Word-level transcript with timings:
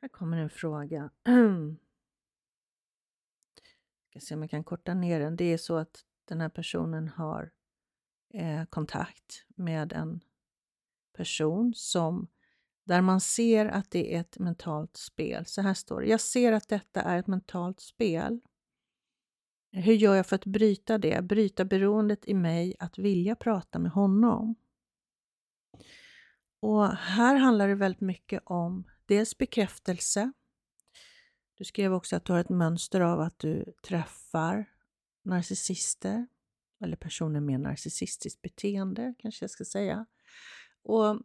Här 0.00 0.08
kommer 0.08 0.36
en 0.38 0.50
fråga. 0.50 1.10
ska 4.10 4.20
se 4.20 4.34
om 4.34 4.42
jag 4.42 4.50
kan 4.50 4.64
korta 4.64 4.94
ner 4.94 5.20
den. 5.20 5.36
Det 5.36 5.44
är 5.44 5.58
så 5.58 5.76
att 5.76 6.04
den 6.24 6.40
här 6.40 6.48
personen 6.48 7.08
har 7.08 7.50
eh, 8.34 8.64
kontakt 8.64 9.46
med 9.48 9.92
en 9.92 10.20
person 11.16 11.74
som 11.74 12.28
där 12.84 13.00
man 13.02 13.20
ser 13.20 13.66
att 13.66 13.90
det 13.90 14.14
är 14.14 14.20
ett 14.20 14.38
mentalt 14.38 14.96
spel. 14.96 15.46
Så 15.46 15.62
här 15.62 15.74
står 15.74 16.00
det. 16.00 16.06
Jag 16.06 16.20
ser 16.20 16.52
att 16.52 16.68
detta 16.68 17.02
är 17.02 17.18
ett 17.18 17.26
mentalt 17.26 17.80
spel. 17.80 18.40
Hur 19.72 19.94
gör 19.94 20.14
jag 20.14 20.26
för 20.26 20.36
att 20.36 20.44
bryta 20.44 20.98
det? 20.98 21.24
Bryta 21.24 21.64
beroendet 21.64 22.24
i 22.24 22.34
mig 22.34 22.76
att 22.78 22.98
vilja 22.98 23.36
prata 23.36 23.78
med 23.78 23.92
honom. 23.92 24.54
Och 26.60 26.86
här 26.88 27.36
handlar 27.36 27.68
det 27.68 27.74
väldigt 27.74 28.00
mycket 28.00 28.42
om 28.44 28.84
dels 29.08 29.38
bekräftelse. 29.38 30.32
Du 31.54 31.64
skrev 31.64 31.94
också 31.94 32.16
att 32.16 32.24
du 32.24 32.32
har 32.32 32.40
ett 32.40 32.48
mönster 32.48 33.00
av 33.00 33.20
att 33.20 33.38
du 33.38 33.72
träffar 33.82 34.70
narcissister 35.24 36.26
eller 36.80 36.96
personer 36.96 37.40
med 37.40 37.60
narcissistiskt 37.60 38.42
beteende 38.42 39.14
kanske 39.18 39.42
jag 39.42 39.50
ska 39.50 39.64
säga. 39.64 40.06
Och 40.82 41.22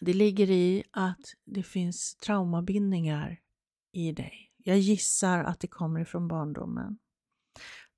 det 0.00 0.12
ligger 0.12 0.50
i 0.50 0.84
att 0.90 1.34
det 1.44 1.62
finns 1.62 2.16
traumabindningar 2.16 3.40
i 3.92 4.12
dig. 4.12 4.52
Jag 4.56 4.78
gissar 4.78 5.44
att 5.44 5.60
det 5.60 5.68
kommer 5.68 6.00
ifrån 6.00 6.28
barndomen. 6.28 6.98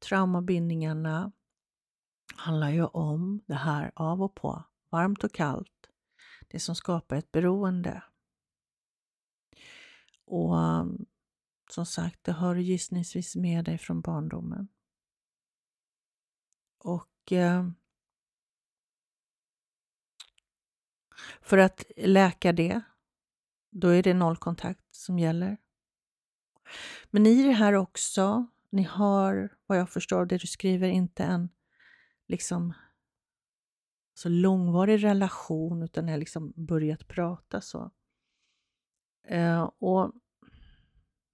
Traumabindningarna 0.09 1.33
handlar 2.37 2.70
ju 2.70 2.84
om 2.84 3.41
det 3.47 3.55
här 3.55 3.93
av 3.95 4.23
och 4.23 4.34
på, 4.34 4.65
varmt 4.91 5.25
och 5.25 5.33
kallt, 5.33 5.91
det 6.48 6.61
som 6.61 6.75
skapar 6.75 7.17
ett 7.17 7.33
beroende. 7.33 8.03
Och 10.30 10.57
um, 10.57 11.07
som 11.70 11.87
sagt, 11.87 12.25
det 12.25 12.33
har 12.33 12.55
du 12.55 12.62
gissningsvis 12.62 13.36
med 13.36 13.64
dig 13.64 13.78
från 13.78 14.00
barndomen. 14.00 14.69
Och 16.78 17.33
eh, 17.33 17.70
för 21.41 21.58
att 21.58 21.84
läka 21.97 22.53
det, 22.53 22.81
då 23.70 23.89
är 23.89 24.03
det 24.03 24.14
nollkontakt 24.14 24.95
som 24.95 25.19
gäller. 25.19 25.56
Men 27.11 27.27
i 27.27 27.42
det 27.42 27.53
här 27.53 27.73
också, 27.73 28.47
ni 28.70 28.83
har 28.83 29.56
vad 29.67 29.78
jag 29.78 29.91
förstår 29.91 30.27
det 30.27 30.39
du 30.39 30.47
skriver 30.47 30.89
inte 30.89 31.25
en 31.25 31.48
liksom 32.27 32.73
så 34.14 34.28
långvarig 34.28 35.05
relation 35.05 35.83
utan 35.83 36.06
ni 36.06 36.12
har 36.12 36.19
liksom 36.19 36.53
börjat 36.56 37.08
prata 37.08 37.61
så. 37.61 37.91
Eh, 39.29 39.71
och 39.79 40.13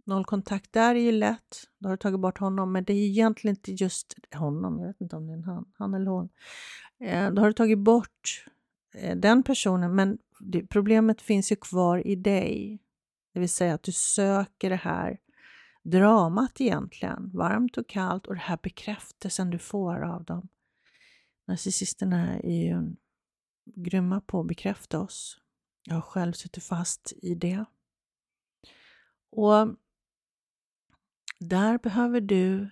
nollkontakt 0.05 0.73
där 0.73 0.95
är 0.95 1.01
ju 1.01 1.13
lätt. 1.13 1.69
Då 1.79 1.89
har 1.89 1.97
du 1.97 1.97
tagit 1.97 2.21
bort 2.21 2.39
honom, 2.39 2.73
men 2.73 2.85
det 2.85 2.93
är 2.93 3.07
egentligen 3.07 3.57
inte 3.57 3.73
just 3.73 4.15
honom. 4.35 4.81
Jag 4.81 4.87
vet 4.87 5.01
inte 5.01 5.17
om 5.17 5.27
det 5.27 5.33
är 5.33 5.37
en 5.37 5.45
han, 5.45 5.65
han 5.73 5.95
eller 5.95 6.11
hon. 6.11 6.29
Eh, 7.01 7.31
då 7.31 7.43
har 7.43 7.47
du 7.47 7.53
tagit 7.53 7.79
bort 7.79 8.45
eh, 8.95 9.17
den 9.17 9.43
personen, 9.43 9.95
men 9.95 10.19
det, 10.41 10.67
problemet 10.67 11.23
finns 11.23 11.53
ju 11.53 11.57
kvar 11.57 12.07
i 12.07 12.17
dig. 12.17 12.83
Det 13.33 13.41
vill 13.41 13.49
säga 13.49 13.75
att 13.75 13.83
du 13.83 13.93
söker 13.93 14.71
det 14.71 14.77
här 14.77 15.19
dramat 15.83 16.61
egentligen, 16.61 17.31
varmt 17.35 17.79
och 17.79 17.89
kallt 17.89 18.27
och 18.27 18.35
det 18.35 18.41
här 18.41 18.59
bekräftelsen 18.63 19.51
du 19.51 19.59
får 19.59 20.01
av 20.05 20.25
dem. 20.25 20.49
Narcissisterna 21.47 22.39
är 22.39 22.65
ju 22.65 22.95
grymma 23.75 24.21
på 24.21 24.41
att 24.41 24.47
bekräfta 24.47 25.01
oss. 25.01 25.39
Jag 25.85 25.95
har 25.95 26.01
själv 26.01 26.33
suttit 26.33 26.65
fast 26.65 27.13
i 27.23 27.35
det. 27.35 27.65
Och 29.37 29.77
där 31.39 31.79
behöver 31.79 32.21
du 32.21 32.71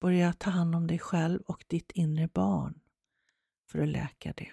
börja 0.00 0.32
ta 0.32 0.50
hand 0.50 0.74
om 0.74 0.86
dig 0.86 0.98
själv 0.98 1.40
och 1.40 1.64
ditt 1.68 1.92
inre 1.92 2.28
barn 2.28 2.80
för 3.70 3.78
att 3.78 3.88
läka 3.88 4.32
det. 4.32 4.52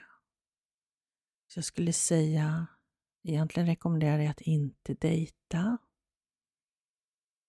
Så 1.48 1.58
jag 1.58 1.66
skulle 1.66 1.94
säga, 1.94 2.68
egentligen 3.24 3.68
rekommenderar 3.68 4.20
jag 4.20 4.32
att 4.32 4.42
inte 4.42 4.94
dejta 4.94 5.78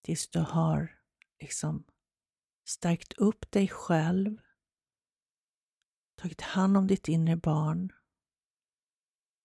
tills 0.03 0.29
du 0.29 0.39
har 0.39 0.99
liksom 1.41 1.85
stärkt 2.65 3.13
upp 3.13 3.51
dig 3.51 3.69
själv, 3.69 4.39
tagit 6.17 6.41
hand 6.41 6.77
om 6.77 6.87
ditt 6.87 7.09
inre 7.09 7.37
barn. 7.37 7.93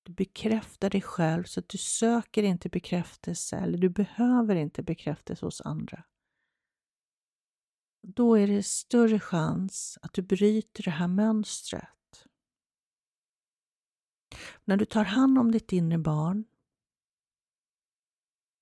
Du 0.07 0.13
bekräftar 0.13 0.89
dig 0.89 1.01
själv 1.01 1.43
så 1.43 1.59
att 1.59 1.69
du 1.69 1.77
söker 1.77 2.43
inte 2.43 2.69
bekräftelse 2.69 3.57
eller 3.57 3.77
du 3.77 3.89
behöver 3.89 4.55
inte 4.55 4.83
bekräftelse 4.83 5.45
hos 5.45 5.61
andra. 5.61 6.03
Då 8.01 8.37
är 8.37 8.47
det 8.47 8.63
större 8.63 9.19
chans 9.19 9.97
att 10.01 10.13
du 10.13 10.21
bryter 10.21 10.83
det 10.83 10.91
här 10.91 11.07
mönstret. 11.07 12.27
När 14.65 14.77
du 14.77 14.85
tar 14.85 15.03
hand 15.03 15.37
om 15.37 15.51
ditt 15.51 15.71
inre 15.71 15.97
barn 15.97 16.45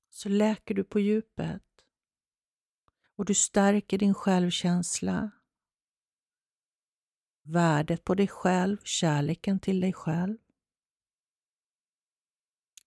så 0.09 0.29
läker 0.29 0.75
du 0.75 0.83
på 0.83 0.99
djupet 0.99 1.85
och 3.15 3.25
du 3.25 3.33
stärker 3.33 3.97
din 3.97 4.13
självkänsla, 4.13 5.31
värdet 7.43 8.03
på 8.03 8.15
dig 8.15 8.27
själv, 8.27 8.77
kärleken 8.83 9.59
till 9.59 9.81
dig 9.81 9.93
själv. 9.93 10.37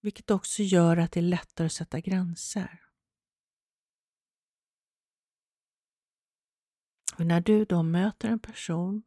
Vilket 0.01 0.31
också 0.31 0.63
gör 0.63 0.97
att 0.97 1.13
det 1.13 1.21
är 1.21 1.23
lättare 1.23 1.67
att 1.67 1.73
sätta 1.73 2.01
gränser. 2.01 2.81
Och 7.19 7.27
när 7.27 7.41
du 7.41 7.65
då 7.65 7.83
möter 7.83 8.29
en 8.29 8.39
person 8.39 9.03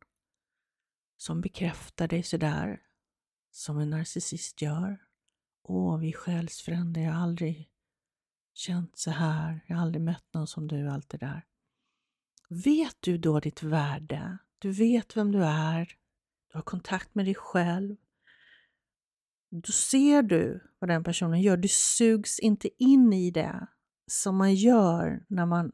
som 1.17 1.41
bekräftar 1.41 2.07
dig 2.07 2.23
sådär 2.23 2.81
som 3.51 3.79
en 3.79 3.89
narcissist 3.89 4.61
gör. 4.61 5.05
Åh, 5.63 5.97
vi 5.97 6.09
är 6.09 6.13
själsfränder, 6.13 7.01
jag 7.01 7.11
har 7.11 7.23
aldrig 7.23 7.69
känt 8.53 8.97
så 8.97 9.11
här, 9.11 9.65
jag 9.67 9.75
har 9.75 9.81
aldrig 9.81 10.01
mött 10.01 10.33
någon 10.33 10.47
som 10.47 10.67
du, 10.67 10.89
allt 10.89 11.09
det 11.09 11.17
där. 11.17 11.45
Vet 12.49 12.97
du 12.99 13.17
då 13.17 13.39
ditt 13.39 13.63
värde? 13.63 14.37
Du 14.59 14.71
vet 14.71 15.17
vem 15.17 15.31
du 15.31 15.43
är, 15.43 15.97
du 16.47 16.57
har 16.57 16.61
kontakt 16.61 17.15
med 17.15 17.25
dig 17.25 17.35
själv. 17.35 17.95
Då 19.51 19.71
ser 19.71 20.21
du 20.21 20.63
vad 20.79 20.89
den 20.89 21.03
personen 21.03 21.41
gör. 21.41 21.57
Du 21.57 21.67
sugs 21.67 22.39
inte 22.39 22.83
in 22.83 23.13
i 23.13 23.31
det 23.31 23.67
som 24.07 24.37
man 24.37 24.55
gör 24.55 25.25
när 25.27 25.45
man 25.45 25.71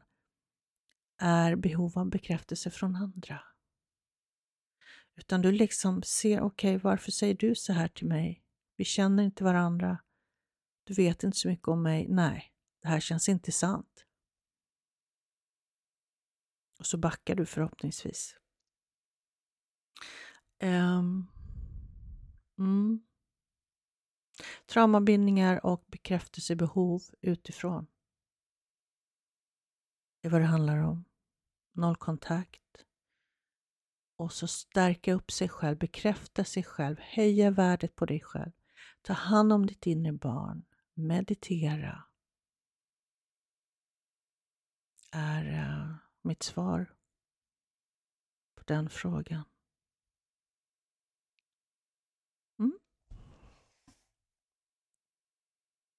är 1.18 1.56
behov 1.56 1.98
av 1.98 2.10
bekräftelse 2.10 2.70
från 2.70 2.96
andra. 2.96 3.40
Utan 5.16 5.42
du 5.42 5.52
liksom 5.52 6.02
ser, 6.02 6.40
okej, 6.40 6.76
okay, 6.76 6.82
varför 6.82 7.10
säger 7.10 7.34
du 7.34 7.54
så 7.54 7.72
här 7.72 7.88
till 7.88 8.06
mig? 8.06 8.44
Vi 8.76 8.84
känner 8.84 9.22
inte 9.22 9.44
varandra. 9.44 9.98
Du 10.84 10.94
vet 10.94 11.22
inte 11.22 11.36
så 11.36 11.48
mycket 11.48 11.68
om 11.68 11.82
mig. 11.82 12.06
Nej, 12.08 12.52
det 12.82 12.88
här 12.88 13.00
känns 13.00 13.28
inte 13.28 13.52
sant. 13.52 14.04
Och 16.78 16.86
så 16.86 16.98
backar 16.98 17.34
du 17.34 17.46
förhoppningsvis. 17.46 18.36
Um, 20.62 21.26
mm. 22.58 23.07
Traumabindningar 24.68 25.66
och 25.66 25.84
bekräftelsebehov 25.86 27.02
utifrån. 27.20 27.86
Det 30.20 30.28
är 30.28 30.32
vad 30.32 30.40
det 30.40 30.46
handlar 30.46 30.78
om. 30.78 31.04
Nollkontakt. 31.72 32.84
Och 34.16 34.32
så 34.32 34.46
stärka 34.46 35.12
upp 35.12 35.30
sig 35.30 35.48
själv, 35.48 35.78
bekräfta 35.78 36.44
sig 36.44 36.64
själv, 36.64 36.96
höja 37.00 37.50
värdet 37.50 37.96
på 37.96 38.06
dig 38.06 38.20
själv. 38.20 38.52
Ta 39.02 39.12
hand 39.12 39.52
om 39.52 39.66
ditt 39.66 39.86
inre 39.86 40.12
barn, 40.12 40.64
meditera 40.94 42.04
är 45.10 45.44
uh, 45.44 45.94
mitt 46.22 46.42
svar 46.42 46.94
på 48.54 48.62
den 48.66 48.90
frågan. 48.90 49.44